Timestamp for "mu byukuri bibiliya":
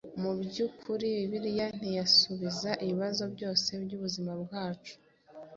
0.21-1.67